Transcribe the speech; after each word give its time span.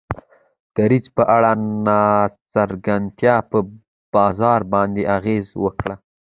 دریځ 0.75 1.05
په 1.15 1.23
اړه 1.35 1.51
ناڅرګندتیا 1.87 3.35
په 3.49 3.57
بازار 4.13 4.59
باندې 4.73 5.01
اغیزه 5.17 5.53
وکړه. 5.63 5.95